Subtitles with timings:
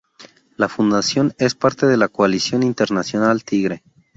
[0.57, 3.83] La fundación es parte de la Coalición Internacional Tigre.